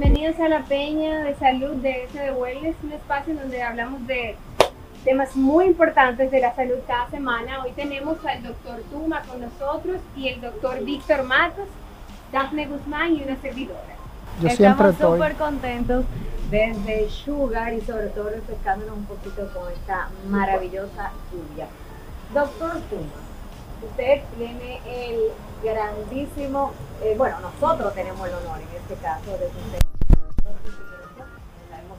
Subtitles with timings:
[0.00, 4.34] Bienvenidos a la Peña de Salud de SD Wellness, un espacio en donde hablamos de
[5.04, 7.62] temas muy importantes de la salud cada semana.
[7.62, 11.68] Hoy tenemos al doctor Tuma con nosotros y el doctor Víctor Matos,
[12.32, 13.94] Daphne Guzmán y una servidora.
[14.40, 16.06] Yo siempre Estamos súper contentos
[16.50, 21.66] desde Sugar y sobre todo refrescándonos un poquito con esta maravillosa lluvia.
[22.32, 23.20] Doctor Tuma,
[23.86, 25.30] usted tiene el
[25.62, 29.89] grandísimo, eh, bueno, nosotros tenemos el honor en este caso de su Sabemos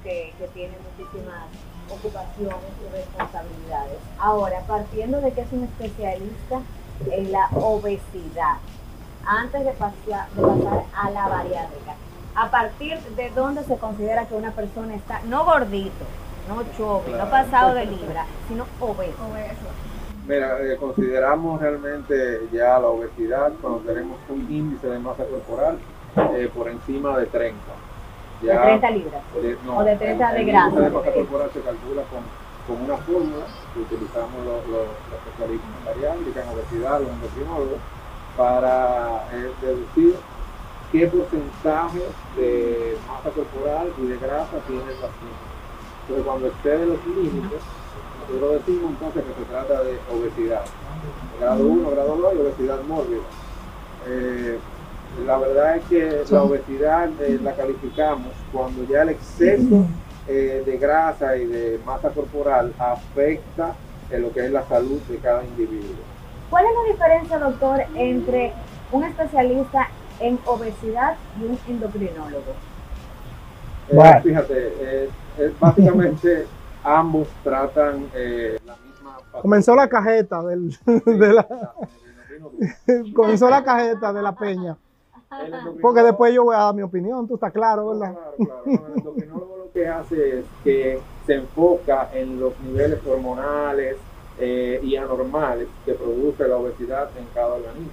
[0.03, 1.45] que, que tiene muchísimas
[1.89, 3.97] ocupaciones y responsabilidades.
[4.19, 6.61] Ahora, partiendo de que es un especialista
[7.09, 8.57] en la obesidad,
[9.25, 11.95] antes de pasar, de pasar a la bariátrica,
[12.35, 16.05] ¿a partir de dónde se considera que una persona está, no gordito,
[16.47, 19.15] no chubby, no pasado de libra, sino obeso?
[20.27, 25.77] Mira, eh, consideramos realmente ya la obesidad cuando tenemos un índice de masa corporal
[26.35, 27.57] eh, por encima de 30.
[28.41, 29.21] De 30 libras.
[29.41, 32.23] de- no, o de 30 el- de índice de masa corporal se calcula con,
[32.67, 37.79] con una fórmula que utilizamos los, los, los especialistas en bariátrica, en obesidad, los endocrinólogos,
[38.37, 40.15] para eh, deducir
[40.91, 42.01] qué porcentaje
[42.35, 45.43] de masa corporal y de grasa tiene el paciente.
[46.01, 47.61] Entonces, cuando excede los límites,
[48.27, 50.63] nosotros decimos entonces que se trata de obesidad.
[51.39, 53.21] Grado 1, grado 2 y obesidad mórbida.
[54.07, 54.59] Eh,
[55.25, 59.85] la verdad es que la obesidad eh, la calificamos cuando ya el exceso
[60.27, 63.73] eh, de grasa y de masa corporal afecta
[64.09, 65.95] en lo que es la salud de cada individuo.
[66.49, 68.53] ¿Cuál es la diferencia, doctor, entre
[68.91, 69.87] un especialista
[70.19, 72.51] en obesidad y un endocrinólogo?
[73.89, 74.21] Eh, Bueno.
[74.21, 76.45] Fíjate, eh, eh, básicamente
[76.83, 81.47] ambos tratan eh, la misma Comenzó la cajeta del, de la,
[83.15, 84.77] comenzó la cajeta de la peña.
[85.81, 88.13] Porque después yo voy a dar mi opinión, tú estás claro, ¿verdad?
[88.13, 88.61] Claro, claro.
[88.65, 93.97] No, el endocrinólogo lo que hace es que se enfoca en los niveles hormonales
[94.39, 97.91] eh, y anormales que produce la obesidad en cada organismo.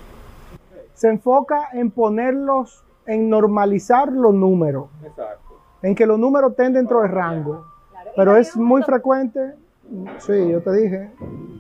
[0.94, 5.60] Se enfoca en ponerlos, en normalizar los números, Exacto.
[5.82, 7.66] en que los números estén dentro del rango.
[7.90, 9.54] Claro, Pero es muy frecuente.
[10.18, 11.10] Sí, yo te dije.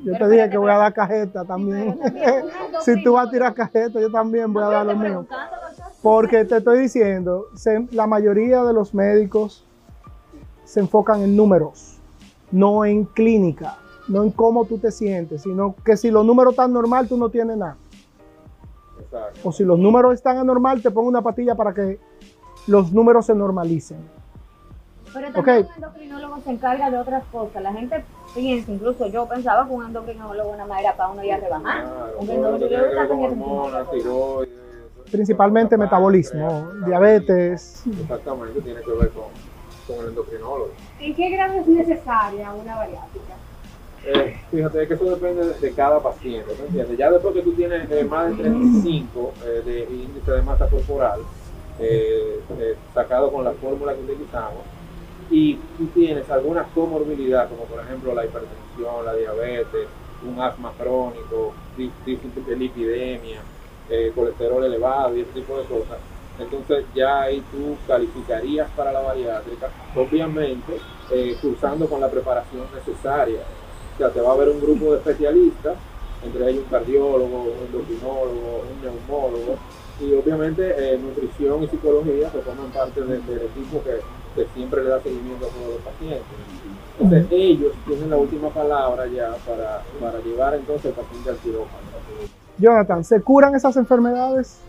[0.04, 1.98] Yo Pero te dije espérate, que voy a dar cajeta también.
[2.80, 5.26] Si tú vas a tirar cajeta, yo también voy a dar lo mío.
[6.02, 9.66] Porque te estoy diciendo, se- la mayoría de los médicos
[10.64, 11.98] se enfocan en números,
[12.52, 16.72] no en clínica, no en cómo tú te sientes, sino que si los números están
[16.72, 17.76] normal, tú no tienes nada.
[19.00, 19.40] Exacto.
[19.44, 21.98] O si los números están anormal, te pongo una pastilla para que
[22.66, 23.98] los números se normalicen.
[25.12, 25.66] Pero también Ok.
[25.68, 27.62] un endocrinólogo se encarga de otras cosas.
[27.62, 28.04] La gente
[28.38, 31.84] incluso yo pensaba que un endocrinólogo una manera para uno ir a rebajar.
[32.18, 32.28] Un
[34.44, 34.48] es
[35.10, 37.82] Principalmente metabolismo, diabetes.
[38.00, 39.24] Exactamente, tiene que ver con,
[39.86, 40.70] con el endocrinólogo.
[41.00, 43.34] ¿En qué grado es necesaria una bariátrica?
[44.04, 46.96] Eh, fíjate que eso depende de, de cada paciente, ¿me entiendes?
[46.98, 51.20] Ya después que tú tienes eh, más de 35 eh, de índice de masa corporal,
[51.80, 54.62] eh, eh, sacado con la fórmula que utilizamos,
[55.30, 59.88] y tú tienes alguna comorbilidad, como por ejemplo la hipertensión, la diabetes,
[60.26, 61.52] un asma crónico,
[62.04, 63.40] dislipidemia,
[63.90, 65.98] eh, colesterol elevado y ese tipo de cosas,
[66.38, 70.78] entonces ya ahí tú calificarías para la bariátrica, obviamente
[71.10, 73.40] eh, cursando con la preparación necesaria.
[73.94, 75.76] O sea, te va a haber un grupo de especialistas,
[76.24, 79.56] entre ellos un cardiólogo, un endocrinólogo, un neumólogo,
[80.00, 83.98] y obviamente eh, nutrición y psicología que forman parte de- del equipo que,
[84.38, 86.24] que siempre le da seguimiento a todos los pacientes.
[87.00, 91.88] Entonces ellos tienen la última palabra ya para, para llevar entonces el paciente al quirófano.
[92.58, 94.60] Jonathan, ¿se curan esas enfermedades?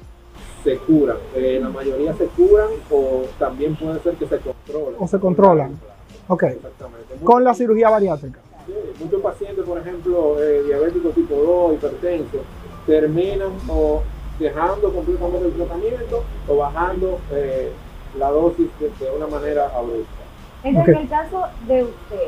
[0.64, 4.96] Se curan, eh, la mayoría se curan o también puede ser que se controlen.
[5.00, 5.80] O se controlan.
[6.28, 6.44] Ok.
[6.44, 7.16] Exactamente.
[7.24, 8.40] Con la cirugía bariátrica.
[8.66, 12.42] Sí, muchos pacientes, por ejemplo, eh, diabéticos tipo 2, hipertensos,
[12.86, 14.02] terminan o
[14.40, 17.72] dejando completamente el tratamiento o bajando eh,
[18.18, 20.24] la dosis de, de una manera abrupta.
[20.64, 22.28] Entonces, en el caso de usted,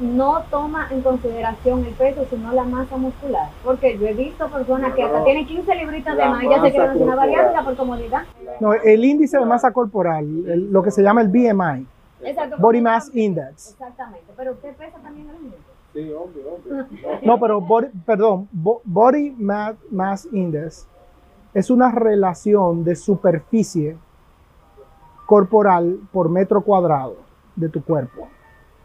[0.00, 3.50] no toma en consideración el peso, sino la masa muscular.
[3.62, 5.24] Porque yo he visto personas que hasta No.
[5.24, 8.22] tienen 15 libritos de más y ya se quieren hacer una bariátrica por comodidad.
[8.60, 11.86] No, el índice de masa corporal, el- lo que se llama el BMI,
[12.22, 12.56] Exacto.
[12.58, 13.72] Body Mass Index.
[13.72, 14.24] Exactamente.
[14.36, 15.56] Pero usted pesa también el mismo.
[15.92, 17.18] Sí, hombre, hombre.
[17.26, 20.86] No, pero, body- perdón, bo- Body Ma- Mass Index
[21.52, 23.96] es una relación de superficie
[25.34, 27.14] corporal por metro cuadrado
[27.54, 28.26] de tu cuerpo.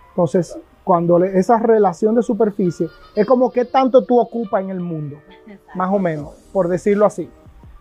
[0.09, 4.79] Entonces, cuando le- esa relación de superficie es como qué tanto tú ocupas en el
[4.79, 5.17] mundo,
[5.73, 7.27] más o menos, por decirlo así.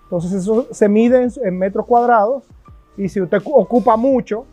[0.05, 2.44] Entonces, eso se mide en, en metros cuadrados
[2.96, 4.46] Y si usted cu- ocupa mucho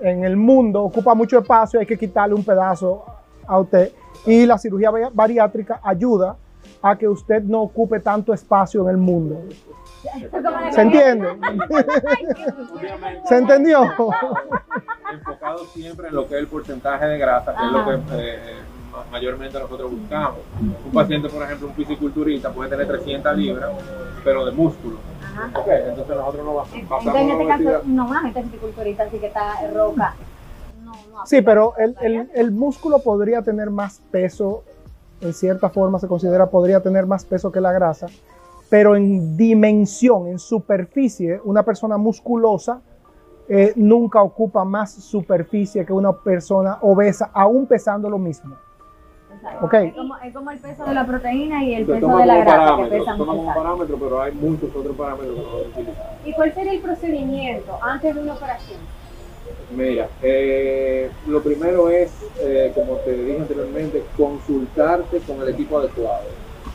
[0.00, 3.04] en el mundo, ocupa mucho espacio, hay que quitarle un pedazo
[3.46, 3.92] a usted.
[4.26, 6.36] Y la cirugía bari- bariátrica ayuda
[6.82, 9.40] a que usted no ocupe tanto espacio en el mundo.
[10.72, 11.28] ¿Se entiende?
[13.26, 13.84] ¿Se entendió?
[15.12, 18.38] enfocado siempre en lo que es el porcentaje de grasa, que es lo que eh,
[18.90, 20.38] ma- mayormente nosotros buscamos.
[20.86, 23.70] Un paciente, por ejemplo, un fisiculturista puede tener 300 libras,
[24.24, 24.96] pero de músculo.
[25.22, 25.50] Ajá.
[25.60, 29.26] Ok, entonces nosotros nos bas- Entonces, en este caso, no más gente fisiculturista, así que
[29.26, 30.14] está roca.
[30.82, 34.64] No, no Sí, pero el, el- el músculo podría tener más peso,
[35.22, 38.06] en cierta forma se considera, podría tener más peso que la grasa,
[38.68, 42.80] pero en dimensión, en superficie, una persona musculosa
[43.48, 48.56] eh, nunca ocupa más superficie que una persona obesa, aún pesando lo mismo.
[49.34, 49.66] Exacto.
[49.66, 49.74] ok.
[49.74, 52.46] Es, como, es como el peso de la proteína y el peso de la grasa,
[52.46, 53.46] que parámetro, pesa se toma mucho.
[53.46, 56.06] como parámetro, pero hay muchos otros parámetros que nosotros utilizamos.
[56.24, 58.80] ¿Y cuál sería el procedimiento antes de una operación?
[59.74, 62.10] Mira, eh, lo primero es,
[62.40, 66.24] eh, como te dije anteriormente, consultarte con el equipo adecuado.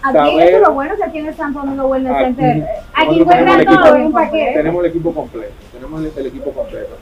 [0.02, 2.58] Aquí Saber- eso es lo bueno que aquí en el San Domingo Wellness Aquí- Center.
[2.58, 4.54] eh, Aquí encuentran todo equipo- en un paquete.
[4.54, 6.96] Tenemos el equipo completo, tenemos el, el equipo completo.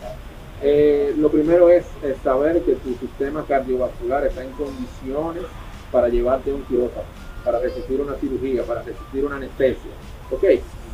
[0.63, 1.86] Eh, lo primero es,
[2.24, 5.44] saber que tu sistema cardiovascular está en condiciones
[5.91, 7.06] para llevarte a un quirófano,
[7.44, 9.91] para resistir una cirugía, para resistir una anestesia.
[10.31, 10.44] ¿Ok?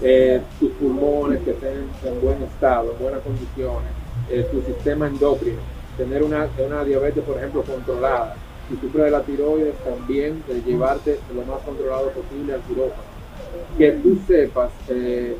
[0.03, 3.91] Eh, tus pulmones que estén en buen estado, en buenas condiciones,
[4.31, 5.59] eh, tu sistema endocrino,
[5.97, 8.35] tener una, una diabetes, por ejemplo, controlada.
[8.69, 13.11] Si sufres de la tiroides, también de llevarte lo más controlado posible al quirófano
[13.77, 15.35] que tú sepas, eh,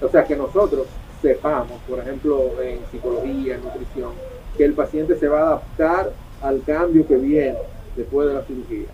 [0.00, 0.86] o sea, que nosotros
[1.22, 4.12] sepamos, por ejemplo, en psicología, en nutrición,
[4.56, 7.58] que el paciente se va a adaptar al cambio que viene
[7.96, 8.88] después de la cirugía.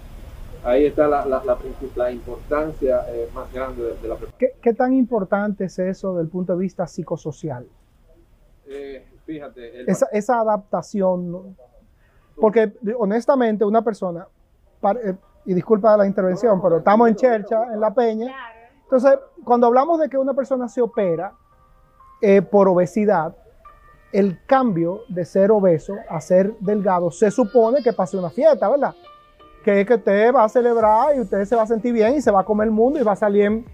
[0.62, 1.58] Ahí está la, la, la,
[1.96, 4.32] la importancia eh, más grande de, de la preparación.
[4.38, 7.66] ¿Qué, qué tan importante es eso desde el punto de vista psicosocial?
[8.66, 9.04] Eh,
[9.34, 11.54] fíjate, el Esa, esa adaptación, ¿no?
[12.36, 14.26] porque honestamente una persona,
[15.04, 18.60] eh, y disculpa la intervención, pero estamos en Chercha, en La Peña, Claro.
[18.82, 21.32] Entonces, cuando hablamos de que una persona se opera
[22.20, 23.36] eh, por obesidad,
[24.12, 28.92] el cambio de ser obeso a ser delgado se supone que pase una fiesta, ¿verdad?
[29.62, 32.20] Que es que usted va a celebrar y usted se va a sentir bien y
[32.20, 33.64] se va a comer el mundo y va a salir en,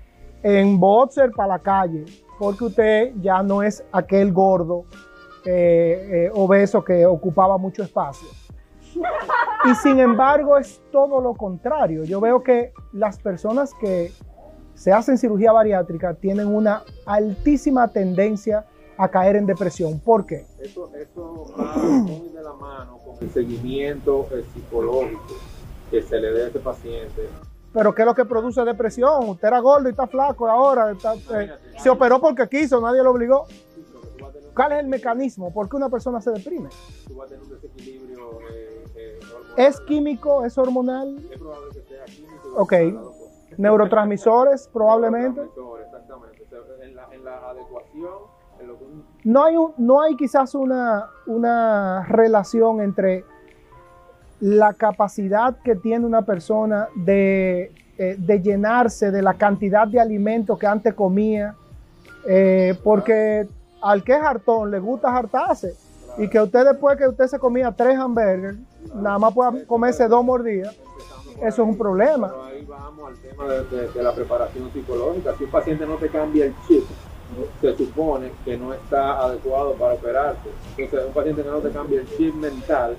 [0.42, 2.04] en boxer para la calle,
[2.38, 4.84] porque usted ya no es aquel gordo
[5.46, 8.28] eh, eh, obeso que ocupaba mucho espacio.
[9.64, 12.04] Y sin embargo es todo lo contrario.
[12.04, 14.12] Yo veo que las personas que
[14.74, 18.66] se hacen cirugía bariátrica tienen una altísima tendencia
[18.98, 19.98] a caer en depresión.
[20.00, 20.46] ¿Por qué?
[20.60, 25.34] Eso, eso va muy de la mano con el seguimiento eh, psicológico
[25.90, 27.28] que se le dé a ese paciente.
[27.72, 29.28] Pero ¿qué es lo que produce depresión?
[29.28, 33.10] Usted era gordo y está flaco ahora está- eh, se operó porque quiso, nadie lo
[33.10, 33.46] obligó.
[34.56, 35.52] ¿Cuál es el mecanismo?
[35.52, 36.70] ¿Por qué una persona se deprime?
[37.06, 39.20] tú vas a tener un desequilibrio eh, eh.
[39.58, 40.44] ¿Es químico?
[40.44, 41.18] ¿Es hormonal?
[41.30, 42.48] Es probable que sea químico.
[42.56, 42.72] Ok.
[42.94, 43.58] cosas.
[43.58, 45.40] ¿Neurotransmisores probablemente?
[45.42, 46.46] Neurotransmisores, Exactamente.
[46.82, 48.12] En la, en la adecuación,
[48.60, 53.24] en lo que un- No hay, un- no hay quizás una, una relación entre
[54.40, 60.58] la capacidad que tiene una persona de, eh, de llenarse de la cantidad de alimentos
[60.58, 61.54] que antes comía,
[62.28, 63.48] eh, porque
[63.86, 65.74] al que es hartón le gusta hartarse
[66.18, 68.58] y que usted después que usted se comía tres hamburgers,
[68.94, 70.74] nada más pueda comerse dos mordidas,
[71.36, 72.32] eso es un problema.
[72.46, 75.34] Ahí vamos al tema de la preparación psicológica.
[75.36, 76.84] Si un paciente no te cambia el chip,
[77.60, 80.48] se supone que no está adecuado para operarte.
[80.78, 82.96] Entonces, un paciente que no te cambia el chip mental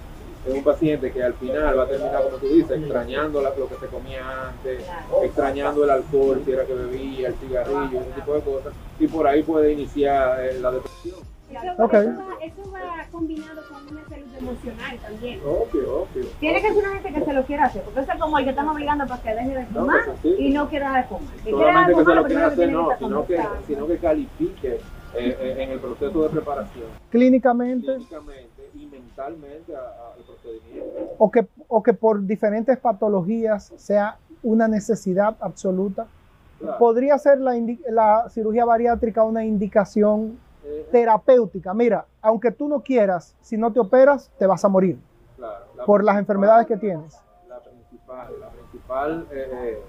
[0.48, 3.68] es un paciente que al final va a terminar, como tú dices, extrañando la- lo
[3.68, 4.84] que se comía antes,
[5.24, 8.74] extrañando el alcohol, si era que bebía, el cigarrillo, ese tipo de cosas.
[9.00, 11.16] Y por ahí puede iniciar eh, la depresión.
[11.50, 12.00] Eso, va,
[12.42, 15.40] eso va combinado con una salud emocional también.
[15.46, 16.26] Obvio, obvio.
[16.42, 18.44] Tiene que ser una gente que se lo quiera hacer, porque eso es como el
[18.44, 21.34] que están obligando para que deje de No, fumar pues, y no quiera de fumar.
[21.50, 23.66] Solamente que se lo quiera hacer, que no, sino que, conversando.
[23.68, 28.57] sino que califique eh, eh, en el proceso de preparación, Clínicamente, físicamente
[29.22, 31.16] a- a- al procedimiento.
[31.18, 36.06] o que, o que por diferentes patologías sea una necesidad absoluta.
[36.60, 36.78] Claro.
[36.80, 37.54] ¿Podría ser la,
[37.90, 41.74] la cirugía bariátrica una indicación Eh, terapéutica?
[41.74, 44.98] Mira, aunque tú no quieras, si no te operas, te vas a morir
[45.38, 47.18] claro, la por las enfermedades que tienes.
[47.48, 49.82] La principal, la principal, eh, eh,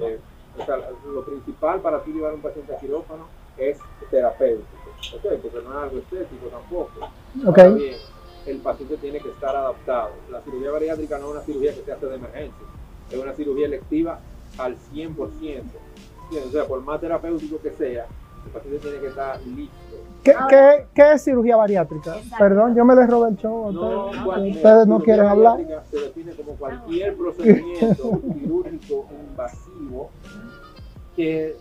[0.00, 0.20] eh,
[0.60, 3.24] o sea, lo principal para tú llevar a un paciente a quirófano
[3.56, 3.78] es
[4.10, 5.40] terapéutico, ¿ok?
[5.42, 6.90] Porque no es algo estético tampoco.
[7.46, 7.58] ¿Ok?
[7.58, 7.96] Ahora bien,
[8.46, 10.10] el paciente tiene que estar adaptado.
[10.30, 12.66] La cirugía bariátrica no es una cirugía que se hace de emergencia,
[13.10, 14.18] es una cirugía electiva
[14.58, 15.62] al 100%.
[16.30, 18.06] Bien, O sea, por más terapéutico que sea,
[18.46, 19.74] El paciente tiene que estar listo.
[20.24, 22.16] ¿Qué, qué- qué es cirugía bariátrica?
[22.16, 22.36] Exacto.
[22.38, 23.70] Perdón, yo me les robé el show.
[23.70, 24.56] No, ustedes.
[24.56, 25.52] ustedes no cirugía quieren hablar.
[25.58, 30.10] bariátrica Se define como cualquier procedimiento quirúrgico invasivo
[31.16, 31.54] que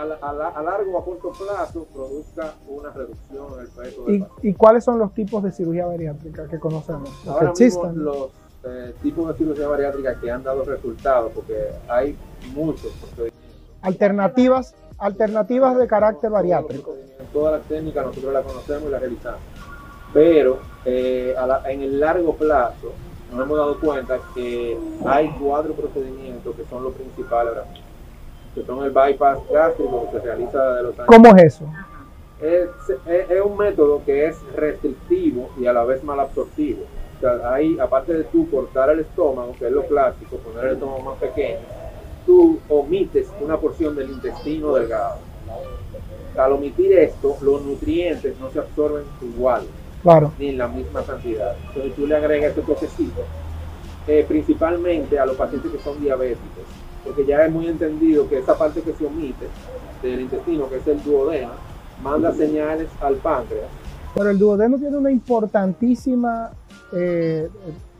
[0.00, 3.68] a, la- a la- a largo o a corto plazo produzca una reducción en el
[3.68, 4.48] peso del ¿Y, paciente.
[4.48, 7.10] y cuáles son los tipos de cirugía bariátrica que conocemos?
[7.10, 8.28] Los que Ahora mismo los
[8.64, 12.16] eh, tipos de cirugía bariátrica que han dado resultados, porque hay
[12.54, 13.38] muchos procedimientos.
[13.82, 16.94] Alternativas, alternativas de carácter bariátrico.
[17.32, 19.40] Todas las técnicas nosotros las conocemos y las realizamos.
[20.12, 22.92] Pero eh, a la- en el largo plazo
[23.32, 27.86] nos hemos dado cuenta que hay cuatro procedimientos que son los principales ahora mismo.
[28.58, 31.06] Que son el bypass gástrico que se realiza de los años.
[31.06, 31.64] ¿Cómo es eso?
[32.40, 32.68] Es,
[33.06, 36.82] es- es un método que es restrictivo y a la vez malabsortivo.
[37.16, 40.72] O sea, ahí, aparte de tú cortar el estómago, que es lo clásico, poner el
[40.74, 41.58] estómago más pequeño,
[42.26, 45.16] tú omites una porción del intestino delgado.
[46.36, 49.62] Al omitir esto, los nutrientes no se absorben igual,
[50.02, 50.32] Claro.
[50.38, 51.56] ni en la misma cantidad.
[51.68, 53.22] Entonces tú le agregas este toquecito,
[54.06, 56.64] eh, principalmente a los pacientes que son diabéticos,
[57.04, 59.46] porque ya es muy entendido que esa parte que se omite
[60.02, 61.52] del intestino, que es el duodeno,
[62.02, 63.66] manda señales al páncreas.
[64.14, 66.50] Pero el duodeno tiene una importantísima
[66.92, 67.48] eh,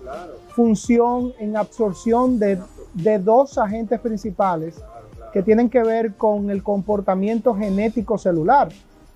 [0.02, 2.58] Claro, función en absorción de,
[2.94, 5.32] de dos agentes principales claro, claro.
[5.32, 8.68] que tienen que ver con el comportamiento genético celular,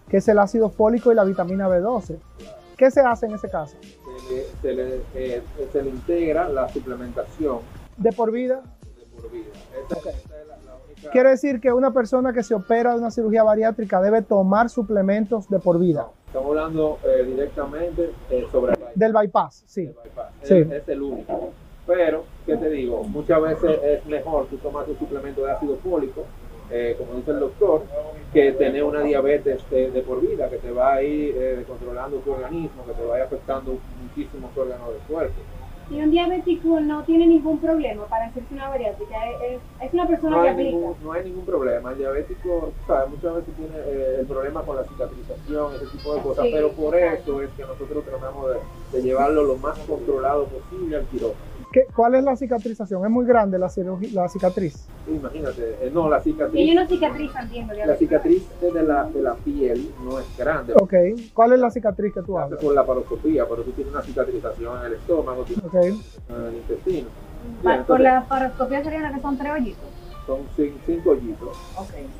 [0.08, 2.16] que es el ácido fólico y la vitamina B12.
[2.76, 3.76] ¿Qué se hace en ese caso?
[3.80, 7.58] Se le, se le, eh, se le integra la suplementación
[7.96, 8.60] De por vida.
[9.14, 9.46] Por vida.
[9.80, 10.06] Esta, Ok.
[10.06, 11.10] esta es la, la única...
[11.10, 15.48] Quiere decir que una persona que se opera de una cirugía bariátrica debe tomar suplementos
[15.48, 16.08] de por vida.
[16.26, 18.94] Estamos hablando eh, directamente eh, sobre el bypass.
[18.98, 19.86] Del bypass, sí.
[19.86, 20.32] Bypass.
[20.42, 20.54] Sí.
[20.54, 21.50] Es, es el único.
[21.86, 23.02] Pero, ¿qué te digo?
[23.04, 26.24] Muchas veces es mejor tú tomar un suplemento de ácido fólico,
[26.70, 27.82] eh, como dice el doctor,
[28.32, 32.18] que tener una diabetes de, de por vida, que te va a ir eh, controlando
[32.18, 35.34] tu organismo, que te va a ir afectando muchísimos órganos del cuerpo.
[35.90, 39.14] Y un diabético no tiene ningún problema para hacerse una bariátrica.
[39.46, 40.70] Es, es una persona No que hay, aplica.
[40.76, 41.92] ningún, no hay ningún problema.
[41.92, 43.10] El diabético, ¿sabes?
[43.10, 46.72] muchas veces tiene eh, el problema con la cicatrización, ese tipo de cosas, Sí, pero
[46.72, 47.32] por exacto.
[47.32, 48.56] eso es que nosotros tratamos de,
[48.96, 51.51] de llevarlo lo más controlado posible al quirófano.
[51.72, 53.04] ¿Qué- ¿Cuál es la cicatrización?
[53.04, 54.88] ¿Es muy grande la, cirugía- la cicatriz?
[55.08, 57.72] Imagínate, eh, no, la cicatriz, no cicatrizan, entiendo.
[57.74, 60.74] la cicatriz de la, de la piel no es grande.
[60.76, 60.94] Ok.
[61.34, 62.60] ¿Cuál es la cicatriz que tú hablas?
[62.62, 67.08] por la paroscopía, pero tú tienes una cicatrización en el estómago, tienes en el intestino.
[67.62, 69.88] Bien, Por la paroscopía serían las que son tres hoyitos.
[70.26, 71.56] Son cin- cinco hoyitos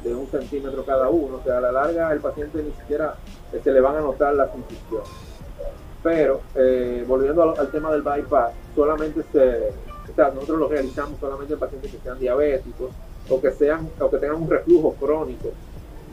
[0.02, 1.37] de un centímetro cada uno.
[1.37, 3.14] O sea, a la larga el paciente ni siquiera
[3.62, 5.09] se le van a notar las incisiones.
[6.02, 9.73] Pero, eh, volviendo al, al tema del bypass, solamente se,
[10.11, 12.90] o sea, nosotros lo realizamos solamente en pacientes que sean diabéticos
[13.30, 15.49] o que, sean, o que tengan un reflujo crónico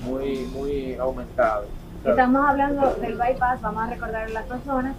[0.03, 1.65] muy, muy aumentado.
[2.05, 4.95] Estamos hablando del bypass, vamos a recordar a las personas.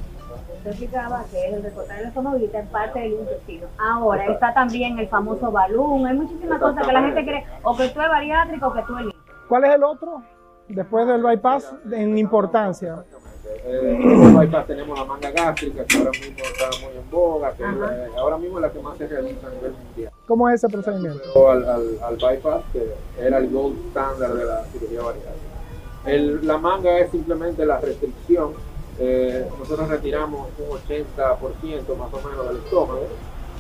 [0.59, 3.67] Usted explicaba que es el recortar el estómago y está en parte del intestino.
[3.79, 6.07] Ahora está también el famoso balón.
[6.07, 8.93] Hay muchísimas cosas que la gente cree o que tú eres bariátrico o que tú
[8.95, 9.35] eres limpio.
[9.49, 10.23] ¿Cuál es el otro?
[10.69, 13.03] Después del bypass, en importancia.
[13.67, 17.63] En el bypass tenemos la manga gástrica, que ahora mismo está muy en boga, que
[17.63, 20.13] eh, ahora mismo es la que más se realiza a nivel mundial.
[20.27, 21.51] ¿Cómo es ese procedimiento?
[21.51, 22.87] Al, al, al bypass, que
[23.19, 25.37] era el gold standard de la cirugía bariátrica.
[26.07, 28.53] El- la manga es simplemente la restricción.
[29.03, 33.07] eh, nosotros retiramos un 80% más o menos del estómago.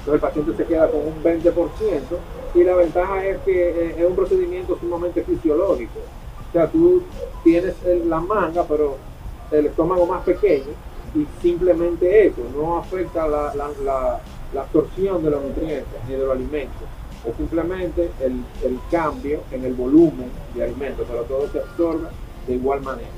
[0.00, 2.18] Entonces el paciente se queda con un 20%
[2.54, 5.98] y la ventaja es que eh, es un procedimiento sumamente fisiológico.
[6.48, 7.02] O sea, tú
[7.44, 8.96] tienes el- la manga, pero
[9.52, 10.72] el estómago más pequeño
[11.14, 14.20] y simplemente eso, no afecta la, la- la-
[14.62, 16.82] absorción de los nutrientes ni de los alimentos.
[17.24, 22.08] Es simplemente el, el cambio en el volumen de alimentos, pero todo se absorbe
[22.46, 23.08] de igual manera.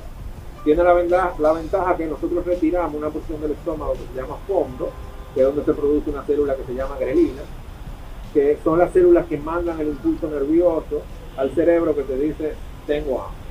[0.63, 4.37] Tiene la ventaja, la ventaja que nosotros retiramos una porción del estómago que se llama
[4.47, 4.89] fondo,
[5.33, 7.41] que es donde se produce una célula que se llama grelina,
[8.33, 11.01] que son las células que mandan el impulso nervioso
[11.37, 12.53] al cerebro que te dice
[12.87, 13.42] tengo hambre.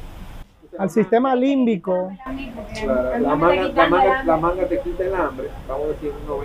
[0.78, 2.12] Al sistema límbico.
[2.82, 6.34] Claro, la, manga, la, manga, la manga te quita el hambre, vamos a decir un
[6.34, 6.42] 90%.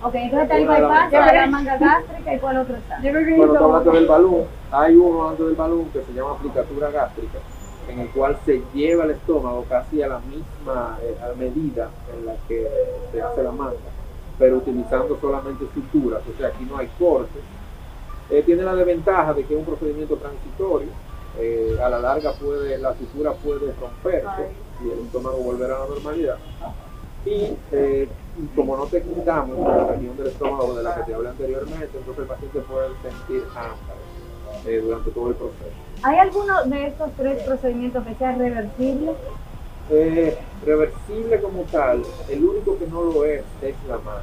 [0.00, 2.96] Ok, entonces está el bypass, está la manga gástrica y cuál otro está.
[3.02, 6.02] Yo creo que Cuando hizo- estamos hablando del balón, hay uno antes del balón que
[6.02, 7.38] se llama aplicatura gástrica,
[7.88, 12.26] en el cual se lleva el estómago casi a la misma eh, a medida en
[12.26, 12.68] la que
[13.10, 13.74] se hace la manga,
[14.38, 17.42] pero utilizando solamente suturas, o sea, aquí no hay cortes.
[18.30, 20.88] Eh, tiene la desventaja de que es un procedimiento transitorio,
[21.38, 24.48] eh, a la larga puede, la sutura puede romperse
[24.84, 26.36] y el estómago volver a la normalidad.
[27.24, 28.08] Y eh,
[28.54, 32.18] como no te quitamos la región del estómago de la que te hablé anteriormente, entonces
[32.18, 33.98] el paciente puede sentir hambre.
[34.66, 35.70] eh, durante todo el proceso.
[36.02, 39.12] ¿Hay alguno de estos tres procedimientos que sea reversible?
[40.64, 44.22] Reversible como tal, el único que no lo es es la manga,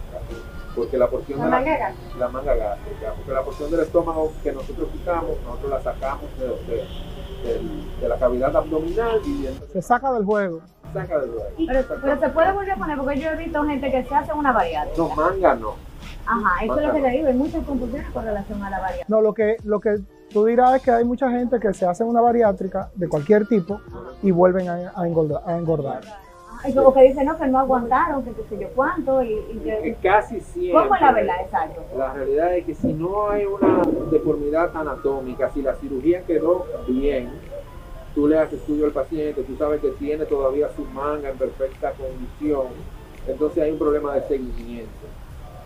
[0.75, 4.51] porque la porción La de manga la manga gástrica, porque la porción del estómago que
[4.51, 7.05] nosotros quitamos, nosotros la sacamos de, de-
[7.53, 10.61] del- de la cavidad abdominal y entonces Se saca del juego.
[10.93, 11.45] saca del huevo.
[11.67, 14.33] Pero, pero se puede volver a poner, porque yo he visto gente que se hace
[14.33, 14.93] una variante.
[14.97, 15.73] No, manga no.
[16.27, 19.05] Ajá, eso es lo que le digo, hay muchas confusiones con relación a la variante.
[19.07, 19.99] No, lo que, lo que
[20.31, 23.79] tú dirás es que hay mucha gente que se hace una bariátrica de cualquier tipo
[24.23, 25.43] y vuelven a, a engordar.
[25.45, 26.01] a engordar.
[26.67, 29.59] Y como que dicen, no, que no aguantaron, que qué sé yo cuánto, y, y
[29.59, 30.81] Que casi siempre.
[30.81, 31.35] ¿Cómo es la verdad?
[31.43, 31.81] Exacto.
[31.97, 33.81] La realidad es que si no hay una
[34.11, 37.29] deformidad anatómica, si la cirugía quedó bien,
[38.15, 41.91] tú le haces estudio al paciente, tú sabes que tiene todavía su manga en perfecta
[41.91, 42.67] condición,
[43.27, 45.05] entonces hay un problema de seguimiento,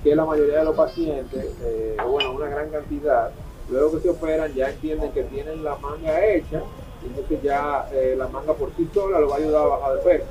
[0.03, 3.31] que la mayoría de los pacientes, eh, bueno, una gran cantidad,
[3.69, 6.61] luego que se operan ya entienden que tienen la manga hecha,
[7.05, 10.01] entonces ya eh, la manga por sí sola lo va a ayudar a bajar de
[10.01, 10.25] peso.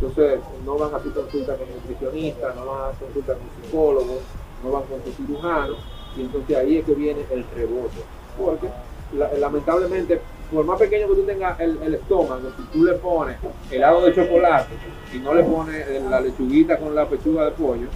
[0.00, 4.18] Entonces no van a su consulta con nutricionista, no van a su consulta con psicólogo,
[4.62, 5.74] no van con su cirujano,
[6.16, 8.00] y entonces ahí es que viene el rebote.
[8.36, 8.68] Porque
[9.12, 10.20] la- lamentablemente,
[10.52, 13.38] por más pequeño que tú tengas el, estómago, si tú le pones
[13.72, 14.74] helado de chocolate
[15.12, 17.88] y no le pones eh, la lechuguita con la pechuga de pollo,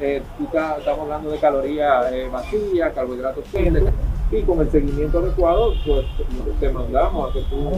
[0.00, 3.84] eh, tú estás- estamos hablando de calorías eh, vacías, carbohidratos simples,
[4.32, 6.04] y con el seguimiento adecuado, pues
[6.58, 7.70] te mandamos a que tú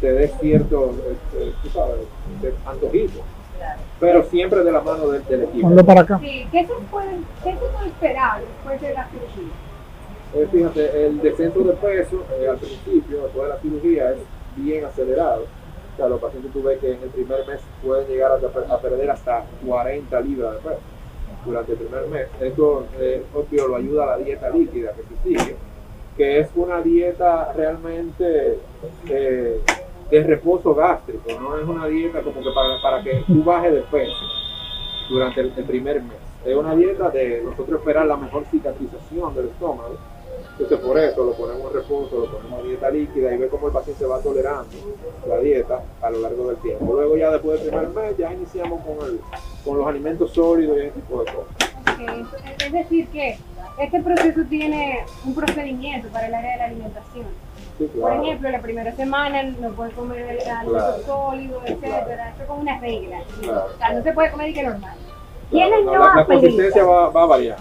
[0.00, 1.96] te des cierto, este, tú sabes,
[2.40, 3.20] de antojito,
[3.56, 3.80] Claro.
[3.98, 5.66] pero siempre de la mano del, del equipo.
[5.68, 6.18] Ponlo para acá.
[6.20, 7.10] Sí, ¿qué se puede,
[7.42, 9.52] qué se puede esperar después de la cirugía?
[10.34, 14.18] Eh, fíjate, el descenso de peso eh, al principio, después de la cirugía, es
[14.56, 15.42] bien acelerado.
[15.42, 18.78] O sea, los pacientes tú ves que en el primer mes pueden llegar a, a
[18.80, 20.80] perder hasta 40 libras de peso
[21.44, 22.28] durante el primer mes.
[22.40, 25.56] Esto, eh, obvio, lo ayuda a la dieta líquida que se sigue,
[26.16, 28.58] que es una dieta realmente
[29.08, 29.60] eh,
[30.10, 33.82] de reposo gástrico, no es una dieta como que para, para que tú bajes de
[33.82, 34.24] peso
[35.08, 36.16] durante el, primer mes.
[36.44, 39.96] Es una dieta de nosotros esperar la mejor cicatrización del estómago.
[40.52, 43.68] Entonces por eso lo ponemos en reposo, lo ponemos en dieta líquida y ve cómo
[43.68, 44.76] el paciente va tolerando
[45.28, 46.94] la dieta a lo largo del tiempo.
[46.94, 49.20] Luego ya después del primer mes ya iniciamos con, el,
[49.64, 51.70] con los alimentos sólidos y ese tipo de cosas.
[51.82, 52.26] Ok,
[52.58, 53.38] Es es decir, que
[53.78, 57.26] este proceso tiene un procedimiento para el área de la alimentación.
[57.78, 61.02] Sí, Por ejemplo, la primera semana no puedes comer alimentos Claro.
[61.06, 62.30] sólidos, etcétera.
[62.34, 63.18] Eso es como una regla.
[63.40, 63.66] Claro.
[63.74, 64.94] O sea, no se puede comer y que normal.
[65.50, 67.58] ¿Quiénes No, no la, la consistencia va, va a variar.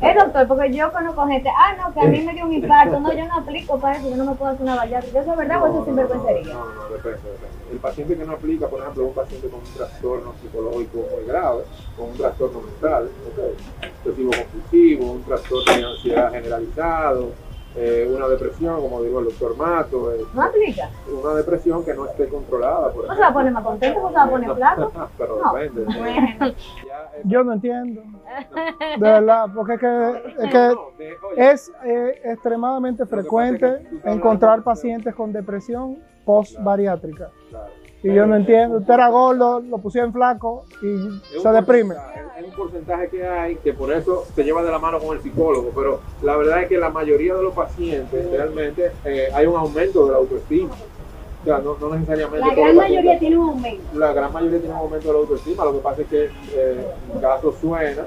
[0.00, 2.98] Eh, doctor, porque yo conozco gente, ah, no, que a mí me dio un infarto,
[2.98, 5.20] no, yo no aplico para eso, yo no me puedo hacer una bariátrica.
[5.20, 6.54] ¿Eso es verdad o eso es sinvergüencería?
[6.54, 7.46] No, no, no, depende, depende.
[7.70, 11.64] El paciente que no aplica, por ejemplo, un paciente con un trastorno psicológico muy grave,
[11.96, 13.90] con un trastorno mental, ¿ok?
[14.06, 17.28] obsesivo compulsivo, un trastorno de ansiedad generalizado,
[17.76, 20.88] eh, una depresión, como digo el doctor Mato, eh, ¿No aplica?
[21.22, 23.52] una depresión que no esté controlada, por ¿No se va a poner ejemplo.
[23.52, 24.92] más contento o se va a poner flaco?
[25.18, 25.52] Pero No.
[25.54, 25.84] depende.
[25.84, 26.54] Bueno.
[26.86, 28.02] Ya, eh, Yo no entiendo.
[28.98, 30.90] De verdad, porque es que, es, que no,
[31.36, 37.30] es eh, extremadamente frecuente encontrar pacientes con depresión post-bariátrica.
[37.50, 37.79] claro.
[38.02, 38.78] Y yo no entiendo.
[38.78, 41.94] Usted era gordo, lo pusieron flaco y se deprime.
[42.38, 45.22] Es un porcentaje que hay que por eso se lleva de la mano con el
[45.22, 49.56] psicólogo, pero la verdad es que la mayoría de los pacientes realmente eh, hay un
[49.56, 50.70] aumento de la autoestima.
[50.72, 52.46] O sea, no, no necesariamente.
[52.46, 53.98] La gran mayoría pacientes- tiene un aumento.
[53.98, 55.64] La gran mayoría tiene un aumento de la autoestima.
[55.66, 58.02] Lo que pasa es que eh, el caso suena,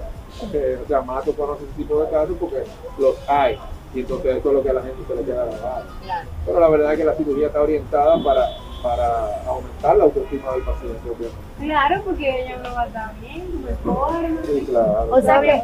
[0.53, 2.63] eh, o sea, Mato conoce ese tipo de casos porque
[2.97, 3.58] los hay.
[3.93, 5.86] Y entonces eso es lo que a la gente se le queda grabado.
[6.03, 6.29] Claro.
[6.47, 8.47] Pero la verdad es que la cirugía está orientada para,
[8.83, 11.37] para aumentar la autoestima del paciente, obviamente.
[11.59, 14.25] Claro, porque ella no va a estar bien, mejor.
[14.45, 15.07] Sí, claro.
[15.09, 15.63] O sea que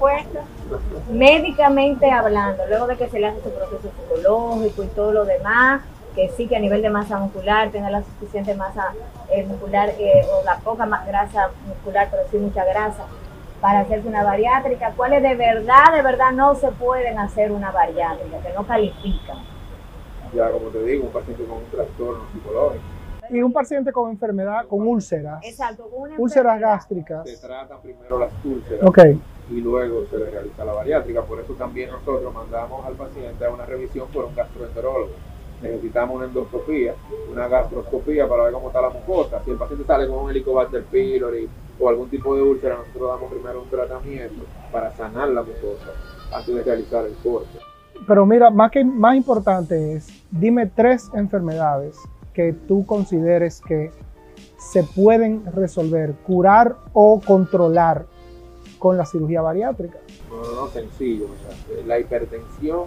[1.12, 5.82] médicamente hablando, luego de que se le hace su proceso psicológico y todo lo demás,
[6.16, 8.94] que sí que a nivel de masa muscular tenga la suficiente masa
[9.30, 13.04] eh, muscular eh, o la poca más grasa muscular, pero sí mucha grasa,
[13.60, 18.40] para hacerse una bariátrica, cuáles de verdad, de verdad no se pueden hacer una bariátrica,
[18.40, 19.38] que no califican.
[20.34, 22.84] ya como te digo, un paciente con un trastorno psicológico.
[23.30, 27.30] Y un paciente con enfermedad, con úlceras, Exacto, una úlceras gástricas.
[27.30, 29.00] Se tratan primero las úlceras Ok,
[29.52, 31.22] y luego se le realiza la bariátrica.
[31.22, 35.12] Por eso también nosotros mandamos al paciente a una revisión por un gastroenterólogo.
[35.62, 36.96] Necesitamos una endoscopía,
[37.32, 39.42] una gastroscopía para ver cómo está la mucosa.
[39.44, 43.32] Si el paciente sale con un helicobacter pylori o algún tipo de úlcera, nosotros damos
[43.32, 45.92] primero un tratamiento para sanar la mucosa
[46.34, 47.60] antes de realizar el corte.
[48.08, 51.98] pero mira, más, que, más importante es, dime tres enfermedades
[52.40, 53.92] que tú consideres que
[54.58, 58.06] se pueden resolver, curar o controlar
[58.78, 59.98] con la cirugía bariátrica.
[60.30, 61.26] No, no, sencillo.
[61.26, 62.84] o sea, la hipertensión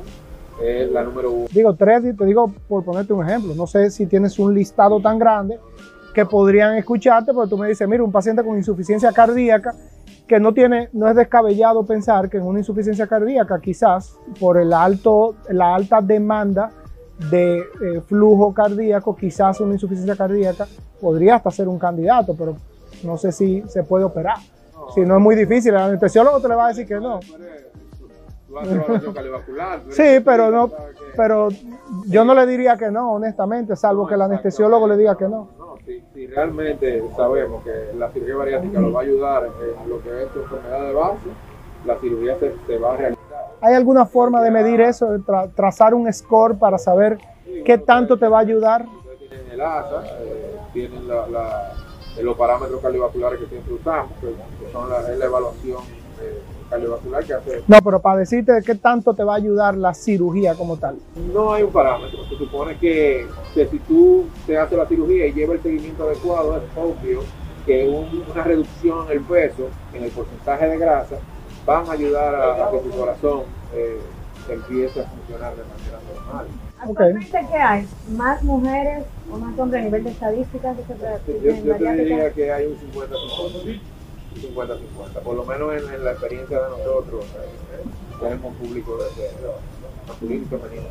[0.63, 1.49] es la número uno.
[1.53, 3.55] Digo, tres, te digo por ponerte un ejemplo.
[3.55, 5.61] No sé si tienes un listado tan grande
[6.15, 9.75] que podrían escucharte, pero tú me dices, mira, un paciente con insuficiencia cardíaca
[10.27, 14.73] que no tiene, no es descabellado pensar que en una insuficiencia cardíaca, quizás por el
[14.73, 16.71] alto, la alta demanda
[17.31, 20.67] de eh, flujo cardíaco, quizás una insuficiencia cardíaca
[21.01, 22.57] podría hasta ser un candidato, pero
[23.05, 24.37] no sé si se puede operar.
[24.95, 27.21] Si no es muy difícil, el anestesiólogo te le va a decir que no.
[29.91, 30.71] Sí, pero no,
[31.17, 31.49] pero
[32.07, 35.49] yo no le diría que no, honestamente, salvo que el anestesiólogo le diga que no.
[35.59, 40.03] No, si, si realmente sabemos que la cirugía bariátrica lo va a ayudar en lo
[40.03, 41.29] que es tu enfermedad de base,
[41.87, 43.22] la cirugía se, se va a realizar.
[43.63, 47.19] ¿Hay alguna forma de medir eso, de tra- trazar un score para saber
[47.65, 48.85] qué tanto te va a ayudar?
[49.29, 51.73] Tienen el ASA, eh, tienen la, la-
[52.19, 55.79] eh, los parámetros cardiovasculares que siempre usamos, que, que son la, evaluación
[56.21, 57.63] eh, cardiovascular que hace.
[57.69, 60.97] No, pero para decirte qué tanto te va a ayudar la cirugía como tal.
[61.33, 62.19] No hay un parámetro.
[62.29, 66.57] Se supone que, que si tú te haces la cirugía y lleva el seguimiento adecuado,
[66.57, 67.21] es obvio
[67.65, 71.17] que un- una reducción en el peso, en el porcentaje de grasa,
[71.67, 73.45] van a ayudar a, a que tu corazón
[73.75, 74.01] eh,
[74.49, 76.47] empiece a funcionar de manera normal.
[76.81, 77.89] Actualmente, ¿qué hay?
[78.17, 81.95] ¿Más mujeres o más hombres a nivel de estadísticas que se Yo, practican yo te
[81.97, 83.81] diría que hay un 50-50.
[84.35, 85.23] Un 50-50.
[85.23, 87.85] Por lo menos en, en la experiencia de nosotros, eh, eh,
[88.21, 89.33] tenemos un público de, de-
[90.09, 90.83] masculino y femenino.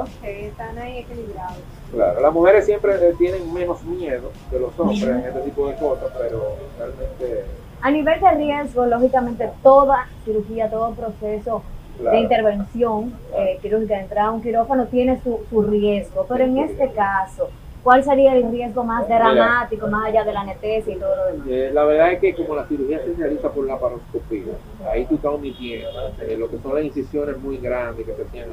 [0.00, 1.58] Ok, están ahí equilibrados.
[1.92, 5.76] Claro, las mujeres siempre eh, tienen menos miedo que los hombres en este tipo de
[5.76, 6.42] cosas, pero
[6.78, 7.44] realmente
[7.80, 11.62] A nivel de riesgo, lógicamente, toda cirugía, todo proceso
[12.00, 12.16] Claro.
[12.16, 16.24] de intervención eh, quirúrgica, de entrada a un quirófano, tiene su, su riesgo.
[16.28, 17.50] Pero en este caso,
[17.82, 19.18] ¿cuál sería el riesgo más Mira.
[19.18, 21.46] dramático, más allá de la anestesia y todo lo demás?
[21.50, 24.44] Eh, la verdad es que como la cirugía se realiza por la paroscopía,
[24.92, 25.88] ahí tú estás omitiendo
[26.22, 28.50] eh, lo que son las incisiones muy grandes que se tienen.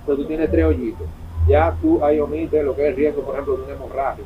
[0.00, 1.06] Entonces tú tienes tres hoyitos.
[1.46, 4.24] Ya tú ahí omites lo que es el riesgo, por ejemplo, de una hemorragia,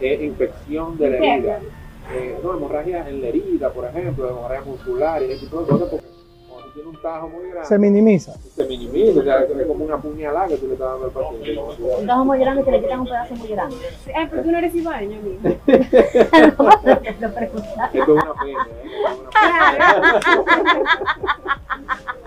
[0.00, 1.58] eh, infección de la herida.
[2.10, 5.88] Eh, no, hemorragia en la herida, por ejemplo, hemorragia muscular y ese tipo de cosas,
[5.88, 6.06] porque
[6.48, 8.32] cuando tú tienes un tajo muy grande, Se minimiza.
[8.54, 11.58] se minimiza, o sea, es como una puñalada que tú le estás dando al paciente.
[12.00, 13.76] Un tajo muy grande que le quitan un pedazo muy grande.
[14.14, 15.38] Ay, pero tú no eres ibaño, amigo.
[17.20, 17.90] Lo pregunta.
[17.92, 19.78] Esto es una pena, ¿eh?
[19.78, 20.82] Esto es una pena.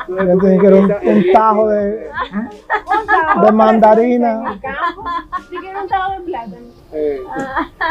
[0.08, 2.10] Yo te dije que era un, un tajo de,
[3.44, 4.40] de mandarina.
[4.42, 5.04] En el campo,
[5.50, 6.75] si quieres un tajo de plátano.
[6.98, 7.20] Eh,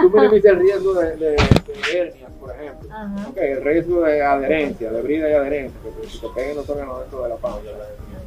[0.01, 2.88] tú minimizas el riesgo de, de, de hernias, por ejemplo.
[3.37, 7.23] El riesgo de adherencia, de brida y adherencia, que se te peguen los órganos dentro
[7.23, 7.61] de la panza.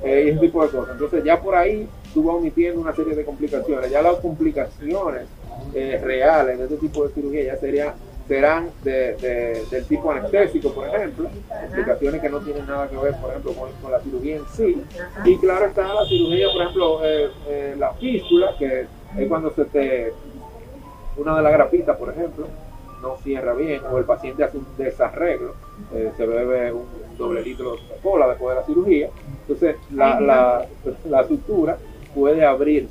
[0.04, 0.94] Eh, y ese tipo de cosas.
[0.94, 3.90] Entonces ya por ahí tú vas omitiendo una serie de complicaciones.
[3.90, 5.24] Ya las complicaciones
[5.74, 7.94] eh, reales de este tipo de cirugía ya sería,
[8.28, 11.28] serán de, de- del tipo anestésico, por ejemplo.
[11.66, 14.80] Complicaciones que no tienen nada que ver, por ejemplo, con, con la cirugía en sí.
[15.26, 18.86] Y claro está la cirugía, por ejemplo, eh, eh, la fístula, que
[19.18, 20.14] es cuando se te
[21.18, 22.48] una de las grapitas, por ejemplo,
[23.02, 25.54] no cierra bien o el paciente hace un desarreglo,
[25.94, 26.86] eh, se bebe un
[27.18, 29.10] doble litro de cola después de la cirugía,
[29.42, 30.66] entonces la, la,
[31.10, 31.78] la sutura
[32.16, 32.90] puede abrirse.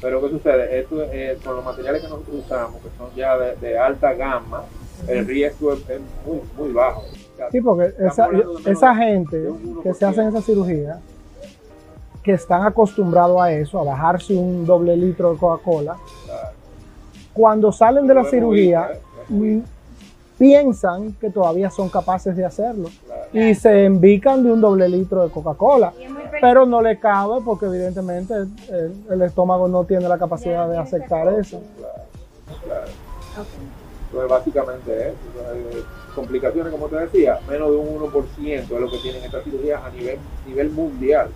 [0.00, 0.80] Pero ¿qué sucede?
[0.80, 4.62] Esto eh, con los materiales que nosotros usamos, que son ya de, de alta gama,
[5.08, 7.00] el riesgo es, es muy, muy bajo.
[7.02, 7.92] O sea, Sí, porque
[8.66, 9.48] esa, gente
[9.82, 10.28] que se hacen 1%.
[10.28, 11.00] esa cirugía,
[12.22, 16.48] que están acostumbrados a eso, a bajarse un doble litro de Coca-Cola, Claro.
[17.32, 18.90] Cuando salen de la cirugía,
[19.28, 19.58] mm,
[20.38, 23.22] piensan que todavía son capaces de hacerlo claro.
[23.32, 25.92] y se envican de un doble litro de Coca-Cola.
[26.40, 31.28] Pero no le cabe porque evidentemente el, el estómago no tiene la capacidad de aceptar
[31.34, 31.60] eso.
[31.78, 32.02] Claro,
[32.64, 32.86] claro.
[34.10, 35.16] Entonces, básicamente eso.
[35.54, 39.84] Eh, complicaciones, como te decía, menos de un 1% es lo que tienen esta cirugía
[39.84, 41.28] a nivel, nivel mundial.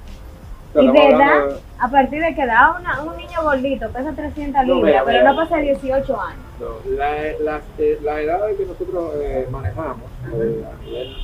[0.74, 4.12] Y estamos de hablando edad, a partir de que da una, un niño gordito, pesa
[4.12, 6.40] 300 No, libras, pero no pasa de 18 años.
[6.58, 11.16] No, la, las, eh, la edad que nosotros eh, manejamos eh, a nivel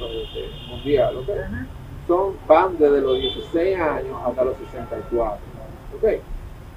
[0.68, 1.28] mundial, ¿ok?
[1.30, 1.66] Ajá.
[2.06, 5.38] son, van desde los 16 años hasta los 64.
[5.96, 6.08] ¿ok?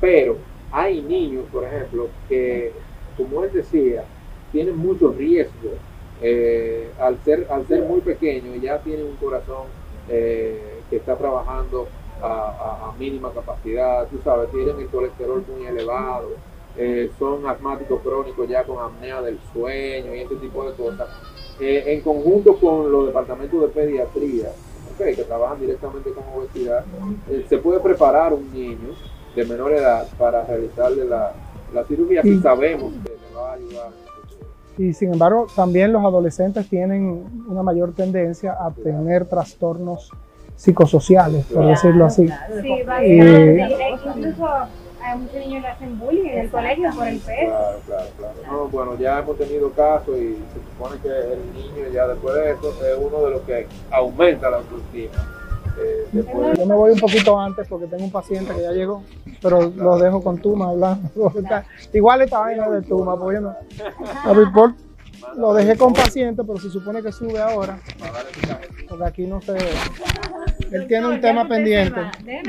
[0.02, 0.38] Pero
[0.72, 2.74] hay niños, por ejemplo, que,
[3.16, 4.04] como él decía,
[4.52, 5.72] tienen mucho riesgo
[7.00, 9.68] al, ser, al ser muy pequeños, ya tienen un corazón
[10.10, 11.88] eh, que está trabajando
[12.22, 16.30] a, a- a mínima capacidad, tú sabes, tienen el colesterol muy elevado,
[16.78, 21.08] eh, son asmáticos crónicos ya con apnea del sueño y este tipo de cosas.
[21.60, 24.50] Eh, en conjunto con los departamentos de pediatría,
[24.96, 26.84] ok, que trabajan directamente con obesidad,
[27.30, 28.90] eh, se puede preparar un niño
[29.36, 31.32] de menor edad para realizarle la,
[31.74, 33.90] la cirugía si Y- sabemos que le va a ayudar.
[34.76, 40.10] Y sin embargo, también los adolescentes tienen una mayor tendencia a tener trastornos
[40.56, 42.26] psicosociales, por Claro, decirlo así.
[42.26, 44.18] claro, Sí, E cosas.
[44.18, 47.46] incluso a muchos niños le hacen bullying en el colegio por el peso.
[47.46, 48.34] Claro, claro, claro.
[48.50, 52.52] No, bueno, ya hemos tenido casos y se supone que el niño ya después de
[52.52, 55.12] eso es uno de los que aumenta la autoestima.
[55.78, 59.04] Eh, después, Yo me voy un poquito antes porque tengo un paciente que ya llegó,
[59.42, 61.10] pero lo dejo con Tuma hablando.
[61.94, 63.56] Igual esta vaina de Tuma, porque yo no,
[64.26, 64.78] no me importa.
[65.38, 67.80] Lo dejé con paciente, pero se supone que sube ahora,
[68.90, 69.56] porque aquí no se...
[70.72, 72.00] Él tiene un tema pendiente.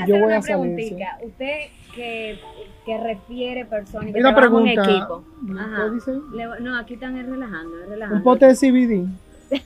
[0.07, 0.97] Yo voy a salir.
[1.23, 1.55] Usted
[1.95, 2.39] que,
[2.85, 4.83] que refiere personas que una pregunta.
[4.83, 5.25] equipo.
[5.59, 5.85] Ajá.
[5.85, 6.13] ¿Qué dice?
[6.35, 7.71] Le- no, aquí están es relajando.
[8.13, 9.07] Un pote de CBD.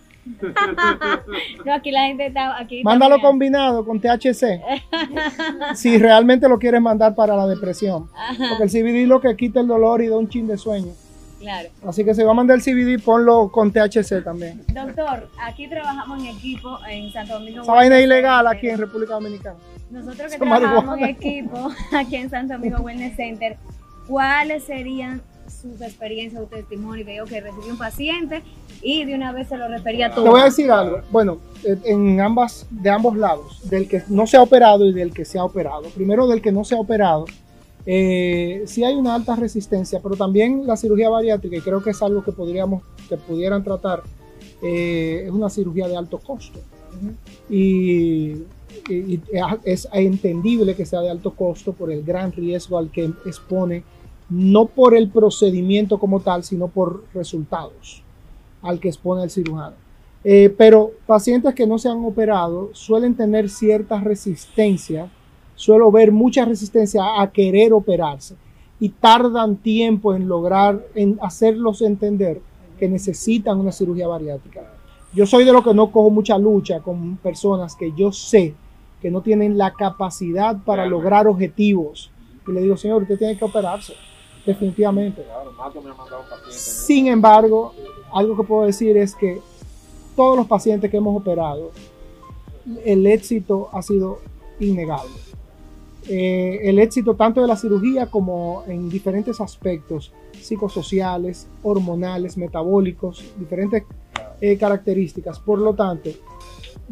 [1.64, 2.82] No, aquí la gente está aquí.
[2.84, 4.60] Mándalo combinado con THC.
[5.74, 8.08] Si realmente lo quieres mandar para la depresión.
[8.50, 10.92] Porque el CBD lo que quita el dolor y da un chin de sueño.
[11.38, 11.68] Claro.
[11.86, 14.64] Así que si va a mandar el CBD, ponlo con THC también.
[14.74, 17.62] Doctor, aquí trabajamos en equipo en Santo Domingo.
[17.62, 18.56] Esa vaina ilegal Center.
[18.58, 19.56] aquí en República Dominicana.
[19.90, 23.56] Nosotros que trabajamos en equipo aquí en Santo Domingo Wellness Center,
[24.06, 27.04] ¿cuáles serían sus experiencias o testimonio?
[27.06, 28.42] Veo que recibí un paciente
[28.82, 30.30] y de una vez se lo refería a Te todo.
[30.30, 31.00] voy a decir algo.
[31.10, 35.14] Bueno, eh, en ambas, de ambos lados, del que no se ha operado y del
[35.14, 35.82] que se ha operado.
[35.94, 37.24] Primero del que no se ha operado,
[37.90, 42.02] eh, sí hay una alta resistencia, pero también la cirugía bariátrica, y creo que es
[42.02, 44.02] algo que podríamos, que pudieran tratar,
[44.60, 46.60] eh, es una cirugía de alto costo.
[47.48, 48.42] Y,
[49.64, 53.84] es entendible que sea de alto costo por el gran riesgo al que expone,
[54.28, 58.02] no por el procedimiento como tal, sino por resultados
[58.60, 59.76] al que expone el cirujano.
[60.24, 65.10] Eh, pero pacientes que no se han operado suelen tener cierta resistencia,
[65.58, 68.36] suelo ver mucha resistencia a querer operarse
[68.78, 72.40] y tardan tiempo en lograr, en hacerlos entender
[72.78, 74.72] que necesitan una cirugía bariátrica.
[75.12, 78.54] Yo soy de los que no cojo mucha lucha con personas que yo sé
[79.02, 82.10] que no tienen la capacidad para lograr objetivos.
[82.46, 83.94] Y le digo, señor, usted tiene que operarse,
[84.46, 85.24] definitivamente.
[85.24, 86.56] Claro, Mato me ha mandado un paciente.
[86.56, 87.74] Sin embargo,
[88.12, 89.40] algo que puedo decir es que
[90.14, 91.72] todos los pacientes que hemos operado,
[92.84, 94.18] el éxito ha sido
[94.60, 95.27] innegable.
[96.08, 103.82] Eh, el éxito tanto de la cirugía como en diferentes aspectos psicosociales, hormonales, metabólicos, diferentes
[104.40, 105.38] eh, características.
[105.38, 106.10] Por lo tanto,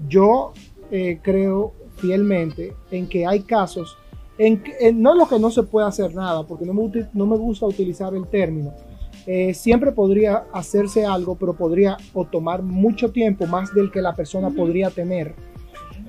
[0.08, 0.52] yo
[0.90, 3.96] eh, creo fielmente en que hay casos,
[4.36, 7.26] en, en- no en los que no se puede hacer nada, porque no me, no
[7.26, 8.74] me gusta utilizar el término,
[9.26, 14.14] eh, siempre podría hacerse algo, pero podría o tomar mucho tiempo más del que la
[14.14, 15.34] persona podría tener.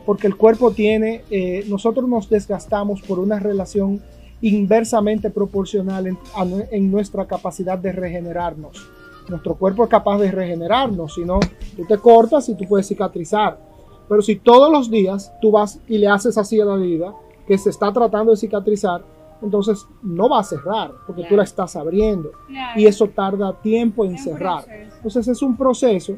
[0.08, 4.02] Porque el cuerpo tiene, eh, nosotros nos desgastamos por una relación
[4.42, 8.88] inversamente proporcional en, a nue- en nuestra capacidad de regenerarnos.
[9.30, 11.40] Nuestro cuerpo es capaz de regenerarnos, si no,
[11.76, 13.60] tú te cortas y tú puedes cicatrizar.
[14.08, 17.14] Pero si todos los días tú vas y le haces así a la vida,
[17.46, 19.02] que se está tratando de cicatrizar,
[19.42, 22.80] entonces no va a cerrar, porque tú la estás abriendo Claro.
[22.80, 24.64] y eso tarda tiempo en Es cerrar.
[24.96, 26.16] Entonces es un proceso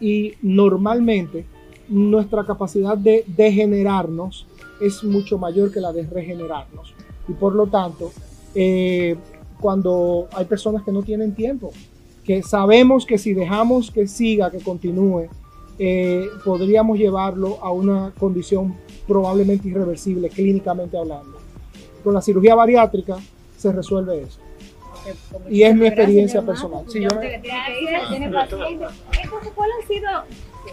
[0.00, 1.46] y normalmente
[1.88, 4.46] nuestra capacidad de degenerarnos
[4.80, 6.94] es mucho mayor que la de regenerarnos.
[7.28, 8.12] Y por lo tanto,
[8.54, 9.16] eh,
[9.60, 11.70] cuando hay personas que no tienen tiempo,
[12.24, 15.28] que sabemos que si dejamos que siga, que continúe,
[15.78, 18.74] eh, podríamos llevarlo a una condición
[19.06, 21.38] probablemente irreversible, clínicamente hablando.
[22.02, 23.16] Con la cirugía bariátrica
[23.56, 24.40] se resuelve eso.
[25.48, 26.84] Y es mi experiencia personal.
[26.88, 28.88] Sí, yo me- Usted que tiene que ir, tiene pacientes.
[29.22, 30.08] Entonces, ¿cuál ha sido,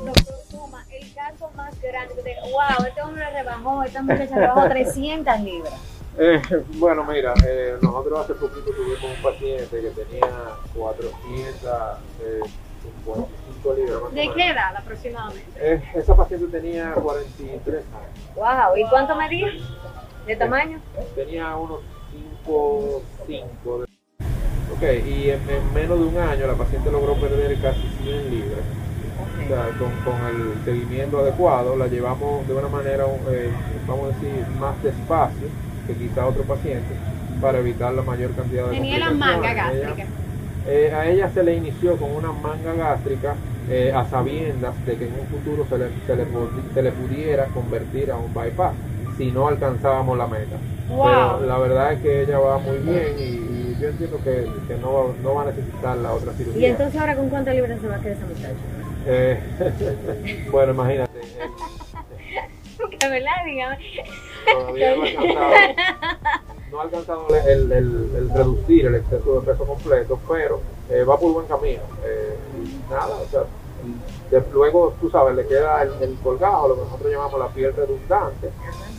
[0.05, 2.13] doctor Tuma, el caso más grande?
[2.43, 5.73] Wow, este hombre rebajó, esta muchacha rebajó 300 libras.
[6.17, 6.41] Eh,
[6.75, 10.29] bueno, mira, eh, nosotros hace poquito tuvimos un paciente que tenía
[10.75, 14.01] 455 libras.
[14.01, 15.51] más o ¿De qué edad aproximadamente?
[15.57, 18.35] Eh, esa paciente tenía 43 años.
[18.35, 19.47] Wow, ¿y cuánto medía?
[20.27, 20.79] ¿De tamaño?
[21.15, 21.79] Tenía unos
[22.45, 23.79] 5, 5.
[23.79, 23.85] De...
[24.71, 28.59] Ok, y en, en menos de un año la paciente logró perder casi 100 libras.
[29.23, 33.49] O sea, con, con el seguimiento adecuado la llevamos de una manera, eh,
[33.87, 35.47] vamos a decir, más despacio
[35.87, 36.93] que quizá otro paciente
[37.41, 40.05] para evitar la mayor cantidad de Tenía la manga gástrica.
[40.67, 43.35] eh, a ella se le inició con una manga gástrica
[43.69, 46.25] eh, a sabiendas de que en un futuro se le, se, le,
[46.73, 48.73] se le pudiera convertir a un bypass
[49.17, 50.55] si no alcanzábamos la meta.
[50.89, 51.05] Wow.
[51.39, 54.75] Pero la verdad es que ella va muy bien y, y yo entiendo que, que
[54.81, 56.61] no, va, no va a necesitar la otra cirugía.
[56.61, 58.53] ¿Y entonces ahora con cuántas libras se va a quedar esa muchacha?
[59.05, 61.49] Eh, bueno, imagínate, eh,
[63.09, 63.77] verdad, dígame.
[64.45, 65.51] todavía no ha alcanzado,
[66.71, 71.17] no ha alcanzado el, el- el reducir el exceso de peso completo, pero eh, va
[71.19, 71.81] por buen camino.
[72.05, 72.35] Eh,
[72.89, 73.41] nada, o sea,
[74.31, 77.75] De- luego, tú sabes, le queda el, el colgado, lo que nosotros llamamos la piel
[77.75, 78.49] redundante.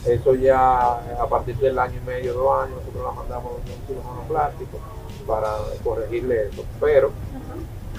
[0.07, 0.81] Eso ya
[1.19, 4.79] a partir del año y medio, dos años, nosotros la mandamos a un cirujano plástico
[5.27, 5.49] para
[5.83, 6.63] corregirle eso.
[6.79, 7.11] Pero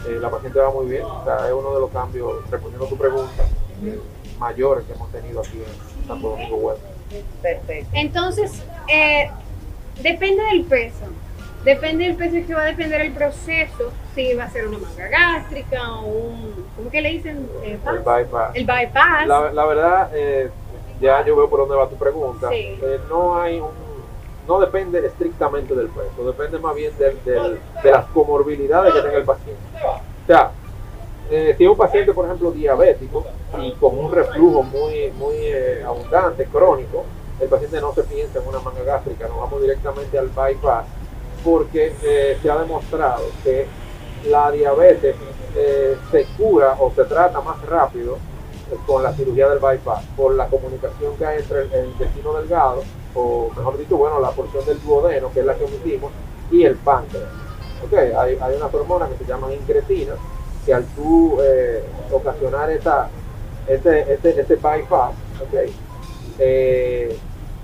[0.07, 2.89] eh, la paciente va muy bien, o sea, es uno de los cambios, respondiendo a
[2.89, 3.43] tu pregunta,
[3.83, 3.99] eh,
[4.39, 6.81] mayores que hemos tenido aquí en Santo Domingo West.
[7.41, 7.89] Perfecto.
[7.93, 9.29] Entonces, eh,
[10.01, 11.05] depende del peso.
[11.63, 13.91] Depende del peso que va a depender el proceso.
[14.13, 16.65] Si va a ser una manga gástrica o un.
[16.75, 17.49] ¿Cómo que le dicen?
[17.63, 18.55] Eh, El pas- bypass.
[18.55, 19.27] el bypass.
[19.27, 20.49] La, la verdad, eh,
[21.01, 22.49] ya yo veo por dónde va tu pregunta.
[22.49, 22.77] Sí.
[22.81, 23.69] Eh, no hay un,
[24.47, 29.25] no depende estrictamente del peso, depende más bien del, de las comorbilidades que tenga el
[29.25, 29.61] paciente.
[29.83, 30.51] O sea,
[31.29, 33.25] eh, si es un paciente, por ejemplo, diabético
[33.59, 37.03] y con un reflujo muy, muy eh, abundante, crónico,
[37.39, 40.85] el paciente no se piensa en una manga gástrica, nos vamos directamente al bypass,
[41.43, 43.65] porque eh, se ha demostrado que
[44.29, 45.15] la diabetes
[46.11, 48.17] se cura o se trata más rápido
[48.85, 52.83] con la cirugía del bypass, por la comunicación que hay entre el intestino delgado,
[53.15, 56.11] o mejor dicho, bueno, la porción del duodeno, que es la que omitimos,
[56.51, 57.29] y el páncreas.
[57.83, 60.17] Ok, hay, hay unas hormonas que se llaman incretinas,
[60.65, 63.09] que al tú eh, ocasionar esta,
[63.67, 65.53] este, este, este bypass, ok,
[66.39, 67.17] eh,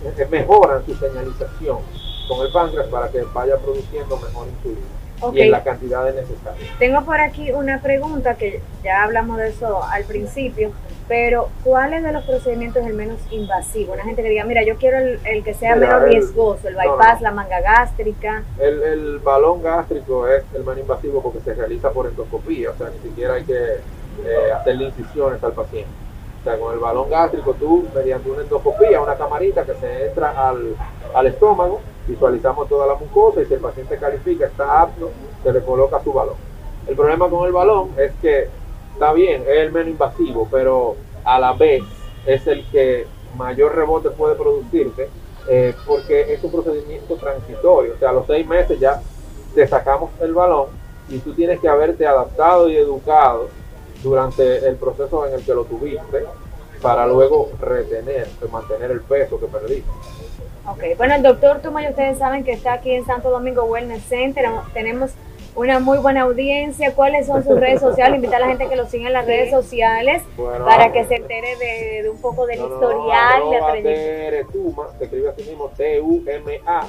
[0.04, 1.80] eh, mejoran su señalización
[2.28, 5.01] con el páncreas para que vaya produciendo mejor insulina
[5.34, 6.68] Y en la cantidad necesaria.
[6.80, 10.72] Tengo por aquí una pregunta que ya hablamos de eso al principio,
[11.08, 13.94] pero ¿cuál es de los procedimientos el menos invasivo?
[13.94, 16.68] Una gente que diga, mira, yo quiero el, el que sea Mira, menos el- riesgoso,
[16.68, 17.24] el no, bypass, no.
[17.28, 18.44] la manga gástrica.
[18.60, 22.90] El, el balón gástrico es el menos invasivo porque se realiza por endoscopía, o sea,
[22.90, 25.90] ni siquiera hay que eh, hacerle incisiones al paciente.
[26.40, 30.50] O sea, con el balón gástrico tú, mediante una endoscopía, una camarita que se entra
[30.50, 30.76] al,
[31.14, 31.82] al estómago,
[32.12, 35.12] visualizamos toda la mucosa y si el paciente califica, está apto,
[35.44, 36.36] se le coloca su balón.
[36.88, 38.50] El problema con el balón es que
[38.94, 41.84] está bien, es el menos invasivo, pero a la vez
[42.26, 45.10] es el que mayor rebote puede producirse
[45.48, 47.94] eh, porque es un procedimiento transitorio.
[47.94, 49.02] O sea, a los seis meses ya
[49.56, 50.68] te sacamos el balón
[51.08, 53.48] y tú tienes que haberte adaptado y educado
[54.04, 56.26] durante el proceso en el que lo tuviste
[56.82, 59.90] para luego retener, mantener el peso que perdiste.
[60.68, 64.46] Ok, bueno, el doctor Tumay, ustedes saben que está aquí en Santo Domingo Wellness Center.
[64.74, 65.12] Tenemos
[65.56, 66.94] una muy buena audiencia.
[66.94, 68.16] ¿Cuáles son sus redes sociales?
[68.16, 71.16] Invitar a la gente que lo siga en las redes sociales Bueno, para que se
[71.16, 73.42] entere de, de un poco del no, no, historial
[73.78, 74.48] y la.
[74.52, 76.88] Tuma, se escribe así mismo T-U-M-A.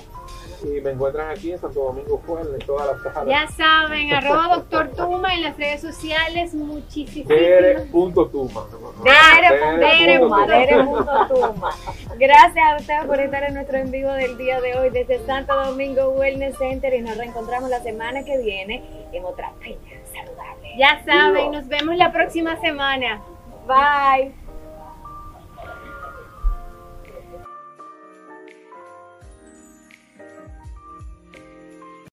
[0.65, 3.27] Y me encuentran aquí en Santo Domingo Fuerte, en todas las salas.
[3.27, 6.55] Ya saben, arroba doctor Tuma en las redes sociales.
[6.55, 8.67] Muchísimas Dere.tuma.
[9.05, 11.71] Dere.tuma, Dere.tuma.
[12.17, 15.55] Gracias a ustedes por estar en nuestro en vivo del día de hoy desde Santo
[15.65, 19.79] Domingo Wellness Center y nos reencontramos la semana que viene en otra peña
[20.13, 20.75] saludable.
[20.79, 23.21] Ya saben, nos vemos la próxima semana.
[23.67, 24.42] Bye.